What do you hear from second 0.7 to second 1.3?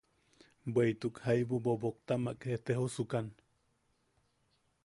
Bweʼituk